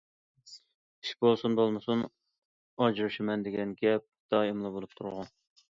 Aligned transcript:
ئىش 1.03 1.11
بولسۇن 1.25 1.57
بولمىسۇن، 1.59 2.01
ئاجرىشىمەن 2.09 3.47
دېگەن 3.51 3.79
گەپ 3.87 4.09
دائىملا 4.35 4.77
بولۇپ 4.79 4.99
تۇرغان. 5.01 5.35